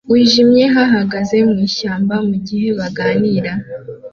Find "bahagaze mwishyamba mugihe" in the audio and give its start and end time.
0.75-2.69